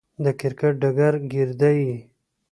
د 0.23 0.25
کرکټ 0.39 0.73
ډګر 0.81 1.13
ګيردى 1.31 1.71
يي. 1.83 1.95